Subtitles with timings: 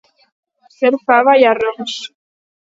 [0.77, 2.01] Ser fava i arròs.